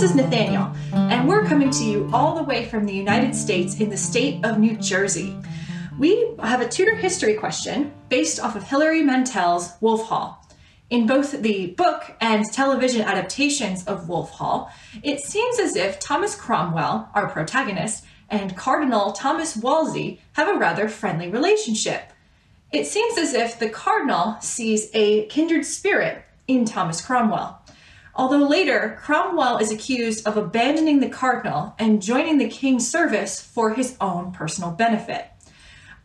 [0.00, 3.80] This is Nathaniel, and we're coming to you all the way from the United States
[3.80, 5.36] in the state of New Jersey.
[5.98, 10.42] We have a Tudor history question based off of Hilary Mantel's Wolf Hall.
[10.88, 14.72] In both the book and television adaptations of Wolf Hall,
[15.02, 20.88] it seems as if Thomas Cromwell, our protagonist, and Cardinal Thomas Wolsey have a rather
[20.88, 22.04] friendly relationship.
[22.72, 27.58] It seems as if the Cardinal sees a kindred spirit in Thomas Cromwell.
[28.20, 33.72] Although later, Cromwell is accused of abandoning the Cardinal and joining the King's service for
[33.72, 35.24] his own personal benefit.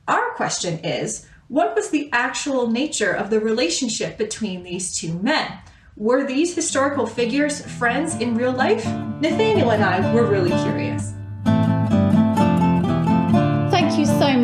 [0.08, 5.60] Our question is what was the actual nature of the relationship between these two men?
[5.98, 8.86] Were these historical figures friends in real life?
[9.20, 11.12] Nathaniel and I were really curious.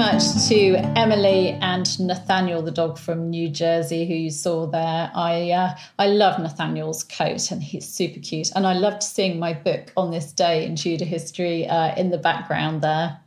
[0.01, 5.11] Much to Emily and Nathaniel, the dog from New Jersey, who you saw there.
[5.13, 8.49] I uh, I love Nathaniel's coat, and he's super cute.
[8.55, 12.17] And I loved seeing my book on this day in Tudor history uh, in the
[12.17, 13.19] background there.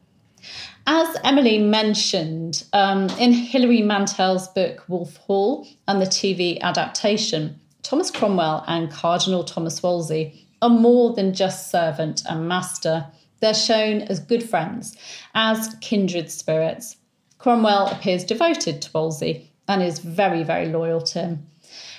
[0.84, 8.10] As Emily mentioned, um, in Hilary Mantel's book Wolf Hall and the TV adaptation, Thomas
[8.10, 13.06] Cromwell and Cardinal Thomas Wolsey are more than just servant and master.
[13.44, 14.96] They're shown as good friends,
[15.34, 16.96] as kindred spirits.
[17.36, 21.46] Cromwell appears devoted to Wolsey and is very, very loyal to him.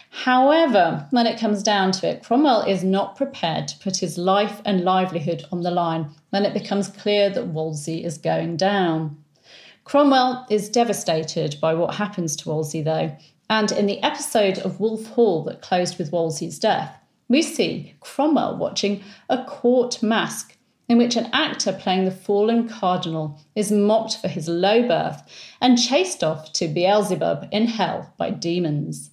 [0.09, 4.59] However, when it comes down to it, Cromwell is not prepared to put his life
[4.65, 9.15] and livelihood on the line when it becomes clear that Wolsey is going down.
[9.83, 13.15] Cromwell is devastated by what happens to Wolsey, though,
[13.52, 18.57] and in the episode of Wolf Hall that closed with Wolsey's death, we see Cromwell
[18.57, 20.55] watching a court masque
[20.88, 25.23] in which an actor playing the fallen cardinal is mocked for his low birth
[25.59, 29.09] and chased off to Beelzebub in hell by demons.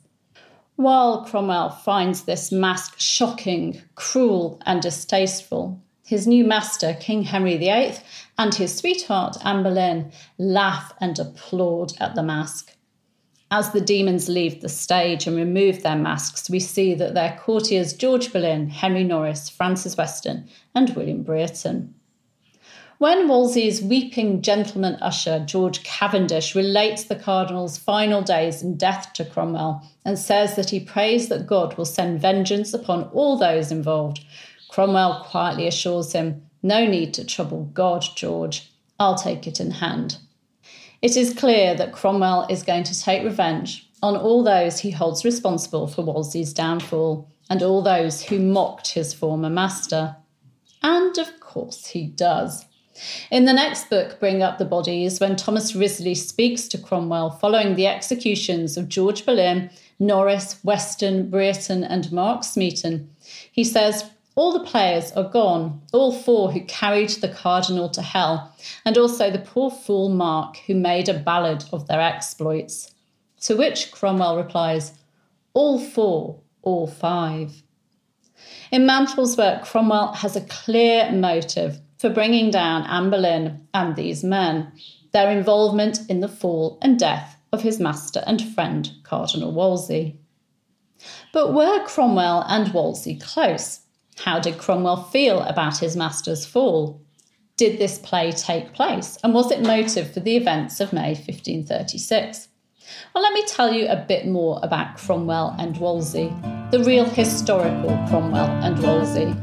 [0.76, 7.94] While Cromwell finds this masque shocking, cruel, and distasteful, his new master, King Henry VIII,
[8.36, 12.76] and his sweetheart, Anne Boleyn, laugh and applaud at the masque.
[13.52, 17.92] As the demons leave the stage and remove their masks, we see that they're courtiers
[17.92, 21.94] George Boleyn, Henry Norris, Francis Weston, and William Brereton.
[22.96, 29.24] When Wolsey's weeping gentleman usher, George Cavendish, relates the Cardinal's final days and death to
[29.26, 34.24] Cromwell and says that he prays that God will send vengeance upon all those involved,
[34.70, 38.72] Cromwell quietly assures him, No need to trouble God, George.
[38.98, 40.16] I'll take it in hand.
[41.02, 45.24] It is clear that Cromwell is going to take revenge on all those he holds
[45.24, 50.16] responsible for Wolsey's downfall and all those who mocked his former master.
[50.80, 52.66] And of course he does.
[53.32, 57.74] In the next book, Bring Up the Bodies, when Thomas Wriothesley speaks to Cromwell following
[57.74, 63.10] the executions of George Boleyn, Norris, Weston, Brereton, and Mark Smeaton,
[63.50, 68.56] he says, all the players are gone, all four who carried the cardinal to hell,
[68.84, 72.94] and also the poor fool Mark, who made a ballad of their exploits.
[73.42, 74.92] To which Cromwell replies,
[75.52, 77.62] All four, all five.
[78.70, 84.24] In Mantel's work, Cromwell has a clear motive for bringing down Anne Boleyn and these
[84.24, 84.72] men,
[85.12, 90.18] their involvement in the fall and death of his master and friend, Cardinal Wolsey.
[91.32, 93.81] But were Cromwell and Wolsey close?
[94.18, 97.00] How did Cromwell feel about his master's fall?
[97.56, 99.18] Did this play take place?
[99.24, 102.48] And was it motive for the events of May 1536?
[103.14, 106.32] Well, let me tell you a bit more about Cromwell and Wolsey,
[106.70, 109.34] the real historical Cromwell and Wolsey.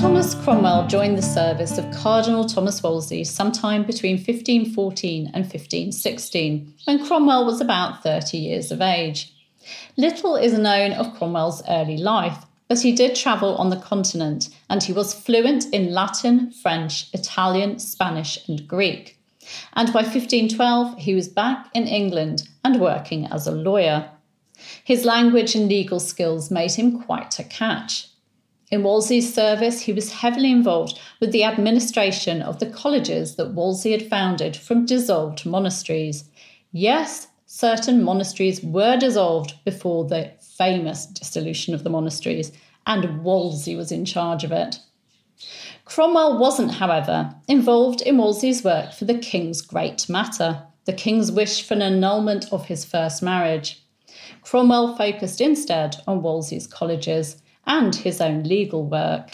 [0.00, 7.04] Thomas Cromwell joined the service of Cardinal Thomas Wolsey sometime between 1514 and 1516, when
[7.04, 9.33] Cromwell was about 30 years of age.
[9.96, 14.82] Little is known of Cromwell's early life, but he did travel on the continent and
[14.82, 19.18] he was fluent in Latin, French, Italian, Spanish, and Greek.
[19.74, 24.10] And by 1512, he was back in England and working as a lawyer.
[24.82, 28.08] His language and legal skills made him quite a catch.
[28.70, 33.92] In Wolsey's service, he was heavily involved with the administration of the colleges that Wolsey
[33.92, 36.24] had founded from dissolved monasteries.
[36.72, 42.50] Yes, certain monasteries were dissolved before the famous dissolution of the monasteries,
[42.84, 44.80] and Wolsey was in charge of it.
[45.84, 51.62] Cromwell wasn't, however, involved in Wolsey's work for the king's great matter, the king's wish
[51.62, 53.80] for an annulment of his first marriage.
[54.42, 59.30] Cromwell focused instead on Wolsey's colleges and his own legal work.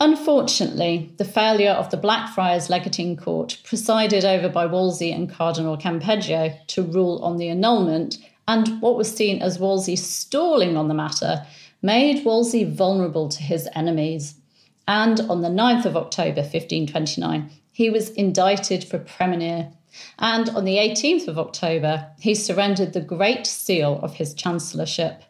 [0.00, 6.56] Unfortunately, the failure of the Blackfriars Legatine Court, presided over by Wolsey and Cardinal Campeggio,
[6.68, 11.44] to rule on the annulment, and what was seen as Wolsey stalling on the matter,
[11.82, 14.36] made Wolsey vulnerable to his enemies.
[14.86, 19.72] And on the 9th of October 1529, he was indicted for Praemunire.
[20.18, 25.24] And on the 18th of October, he surrendered the Great Seal of his chancellorship.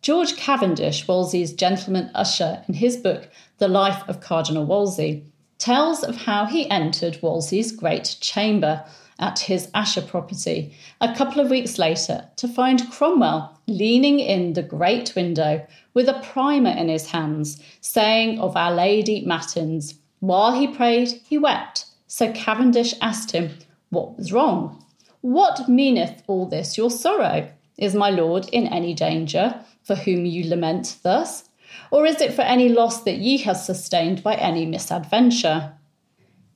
[0.00, 3.28] George Cavendish, Wolsey's gentleman usher, in his book
[3.58, 5.24] The Life of Cardinal Wolsey,
[5.58, 8.84] tells of how he entered Wolsey's great chamber
[9.18, 14.62] at his Esher property a couple of weeks later to find Cromwell leaning in the
[14.62, 20.68] great window with a primer in his hands, saying of Our Lady Matins, while he
[20.68, 21.86] prayed, he wept.
[22.06, 23.50] So Cavendish asked him,
[23.90, 24.84] What was wrong?
[25.20, 27.50] What meaneth all this your sorrow?
[27.78, 31.48] Is my lord in any danger, for whom you lament thus?
[31.90, 35.74] Or is it for any loss that ye have sustained by any misadventure?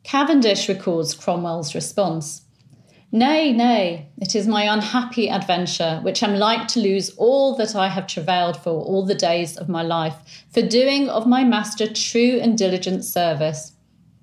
[0.02, 2.42] Cavendish records Cromwell's response
[3.14, 7.88] Nay, nay, it is my unhappy adventure, which am like to lose all that I
[7.88, 12.40] have travailed for all the days of my life, for doing of my master true
[12.40, 13.72] and diligent service.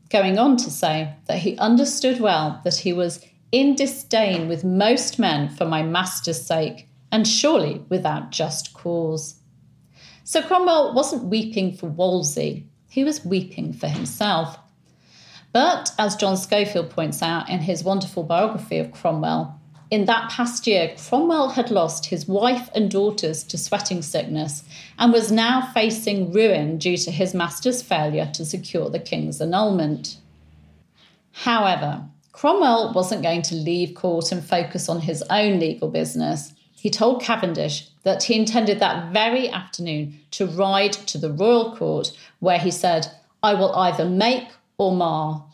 [0.10, 5.20] Going on to say that he understood well that he was in disdain with most
[5.20, 9.36] men for my master's sake, and surely without just cause.
[10.24, 14.58] So Cromwell wasn't weeping for Wolsey, he was weeping for himself.
[15.52, 19.60] But as John Schofield points out in his wonderful biography of Cromwell,
[19.90, 24.64] in that past year, Cromwell had lost his wife and daughters to sweating sickness
[25.00, 30.18] and was now facing ruin due to his master's failure to secure the king's annulment.
[31.32, 32.04] However,
[32.34, 36.54] Cromwell wasn't going to leave court and focus on his own legal business.
[36.80, 42.12] He told Cavendish that he intended that very afternoon to ride to the royal court,
[42.40, 43.12] where he said,
[43.44, 44.48] I will either make
[44.78, 45.46] or mar.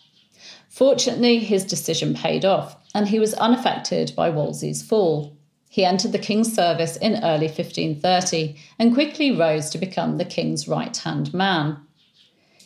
[0.69, 5.35] Fortunately, his decision paid off, and he was unaffected by Wolsey's fall.
[5.67, 10.67] He entered the king's service in early 1530 and quickly rose to become the king's
[10.67, 11.77] right hand man.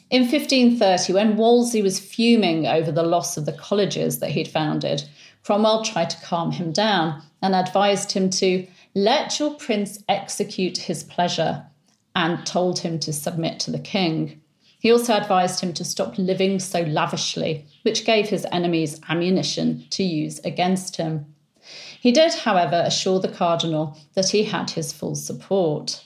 [0.09, 5.03] In 1530, when Wolsey was fuming over the loss of the colleges that he'd founded,
[5.49, 11.01] Cromwell tried to calm him down and advised him to let your prince execute his
[11.01, 11.65] pleasure
[12.15, 14.41] and told him to submit to the king.
[14.77, 20.03] He also advised him to stop living so lavishly, which gave his enemies ammunition to
[20.03, 21.33] use against him.
[21.99, 26.05] He did, however, assure the cardinal that he had his full support.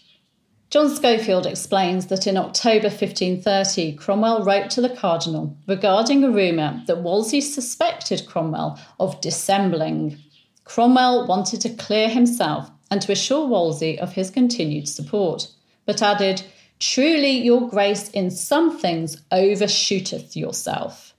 [0.74, 6.82] John Schofield explains that in October 1530, Cromwell wrote to the cardinal regarding a rumour
[6.88, 10.18] that Wolsey suspected Cromwell of dissembling.
[10.64, 15.48] Cromwell wanted to clear himself and to assure Wolsey of his continued support,
[15.86, 16.42] but added,
[16.80, 21.14] Truly, your grace in some things overshooteth yourself.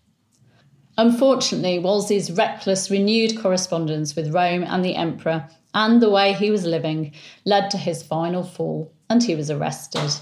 [0.99, 6.65] Unfortunately, Wolsey's reckless, renewed correspondence with Rome and the Emperor and the way he was
[6.65, 7.13] living
[7.45, 10.13] led to his final fall, and he was arrested.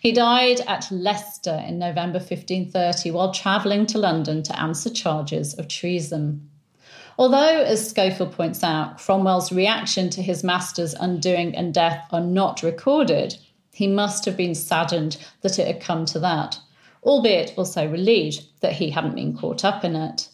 [0.00, 5.68] He died at Leicester in November 1530 while travelling to London to answer charges of
[5.68, 6.48] treason.
[7.18, 12.62] Although, as Schofield points out, Cromwell's reaction to his master's undoing and death are not
[12.62, 13.36] recorded,
[13.74, 16.58] he must have been saddened that it had come to that,
[17.02, 20.28] albeit also relieved that he hadn't been caught up in it.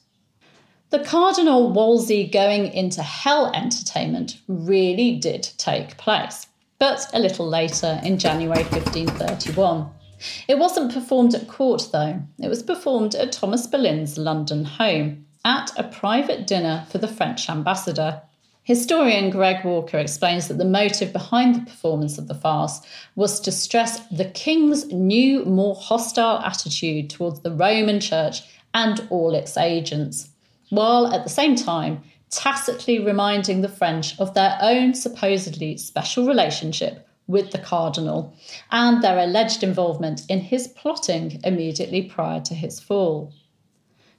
[0.91, 6.47] The Cardinal Wolsey going into hell entertainment really did take place,
[6.79, 9.91] but a little later in January 1531.
[10.49, 12.23] It wasn't performed at court, though.
[12.41, 17.49] It was performed at Thomas Boleyn's London home at a private dinner for the French
[17.49, 18.23] ambassador.
[18.63, 22.81] Historian Greg Walker explains that the motive behind the performance of the farce
[23.15, 28.41] was to stress the king's new, more hostile attitude towards the Roman Church
[28.75, 30.31] and all its agents,
[30.71, 37.07] while at the same time tacitly reminding the French of their own supposedly special relationship
[37.27, 38.35] with the cardinal
[38.71, 43.33] and their alleged involvement in his plotting immediately prior to his fall.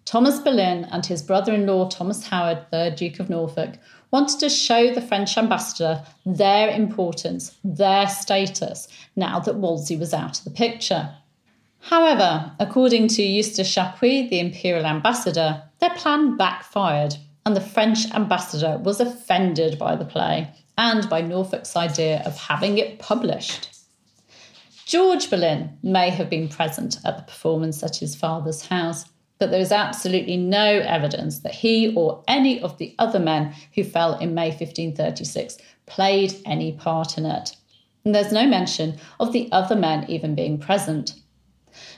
[0.05, 3.75] Thomas Boleyn and his brother in law Thomas Howard, 3rd Duke of Norfolk,
[4.09, 8.87] wanted to show the French ambassador their importance, their status,
[9.17, 11.13] now that Wolsey was out of the picture.
[11.79, 18.77] However, according to Eustace Chapuis, the imperial ambassador, their plan backfired, and the French ambassador
[18.83, 23.69] was offended by the play and by Norfolk's idea of having it published.
[24.85, 29.05] George Boleyn may have been present at the performance at his father's house,
[29.39, 33.83] but there is absolutely no evidence that he or any of the other men who
[33.85, 37.55] fell in May 1536 played any part in it.
[38.03, 41.13] And there's no mention of the other men even being present.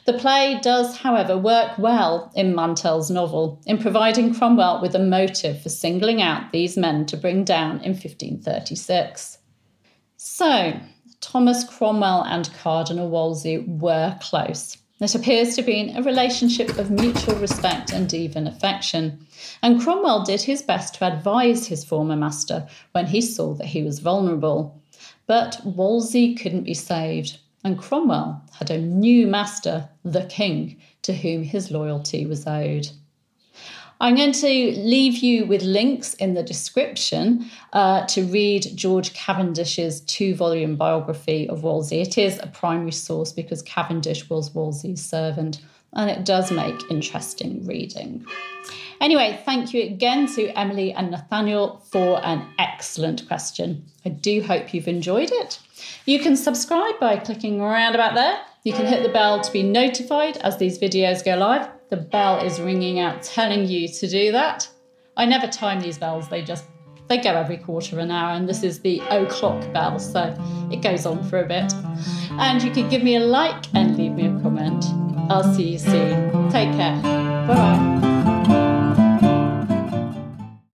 [0.05, 5.61] The play does, however, work well in Mantel's novel in providing Cromwell with a motive
[5.61, 9.37] for singling out these men to bring down in 1536.
[10.17, 10.73] So,
[11.21, 14.77] Thomas Cromwell and Cardinal Wolsey were close.
[15.01, 19.25] It appears to have been a relationship of mutual respect and even affection.
[19.61, 23.81] And Cromwell did his best to advise his former master when he saw that he
[23.81, 24.81] was vulnerable.
[25.25, 31.43] But Wolsey couldn't be saved, and Cromwell had a new master, the king, to whom
[31.43, 32.89] his loyalty was owed.
[34.01, 39.99] I'm going to leave you with links in the description uh, to read George Cavendish's
[40.01, 41.99] two volume biography of Wolsey.
[41.99, 45.59] It is a primary source because Cavendish was Wolsey's servant
[45.93, 48.25] and it does make interesting reading.
[49.01, 53.85] Anyway, thank you again to Emily and Nathaniel for an excellent question.
[54.05, 55.59] I do hope you've enjoyed it.
[56.05, 58.39] You can subscribe by clicking around about there.
[58.63, 62.39] You can hit the bell to be notified as these videos go live the bell
[62.45, 64.69] is ringing out telling you to do that.
[65.17, 66.65] I never time these bells, they just
[67.07, 70.31] they go every quarter of an hour and this is the o'clock bell so
[70.71, 71.73] it goes on for a bit
[72.33, 73.97] and you can give me a like and
[75.29, 76.49] i'll see you soon.
[76.51, 76.99] Take care.
[77.47, 78.08] Bye